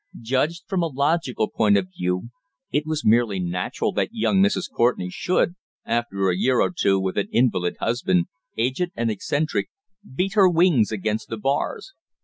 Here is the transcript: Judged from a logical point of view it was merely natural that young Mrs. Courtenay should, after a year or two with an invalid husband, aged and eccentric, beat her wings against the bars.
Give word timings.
Judged 0.21 0.63
from 0.67 0.81
a 0.81 0.87
logical 0.87 1.47
point 1.47 1.77
of 1.77 1.89
view 1.95 2.29
it 2.71 2.87
was 2.87 3.05
merely 3.05 3.39
natural 3.39 3.91
that 3.91 4.09
young 4.11 4.41
Mrs. 4.41 4.67
Courtenay 4.75 5.09
should, 5.09 5.53
after 5.85 6.27
a 6.31 6.35
year 6.35 6.59
or 6.59 6.73
two 6.75 6.99
with 6.99 7.19
an 7.19 7.29
invalid 7.31 7.77
husband, 7.79 8.25
aged 8.57 8.89
and 8.95 9.11
eccentric, 9.11 9.69
beat 10.15 10.33
her 10.33 10.49
wings 10.49 10.91
against 10.91 11.29
the 11.29 11.37
bars. 11.37 11.93